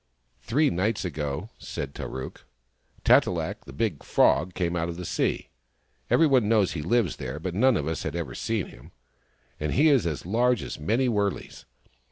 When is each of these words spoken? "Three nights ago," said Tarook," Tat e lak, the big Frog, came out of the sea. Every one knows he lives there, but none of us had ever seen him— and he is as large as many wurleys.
"Three 0.49 0.71
nights 0.71 1.05
ago," 1.05 1.51
said 1.59 1.93
Tarook," 1.93 2.47
Tat 3.05 3.27
e 3.27 3.29
lak, 3.29 3.65
the 3.65 3.71
big 3.71 4.01
Frog, 4.01 4.55
came 4.55 4.75
out 4.75 4.89
of 4.89 4.97
the 4.97 5.05
sea. 5.05 5.49
Every 6.09 6.25
one 6.25 6.49
knows 6.49 6.71
he 6.71 6.81
lives 6.81 7.17
there, 7.17 7.39
but 7.39 7.53
none 7.53 7.77
of 7.77 7.87
us 7.87 8.01
had 8.01 8.15
ever 8.15 8.33
seen 8.33 8.65
him— 8.65 8.93
and 9.59 9.73
he 9.75 9.89
is 9.89 10.07
as 10.07 10.25
large 10.25 10.63
as 10.63 10.79
many 10.79 11.07
wurleys. 11.07 11.65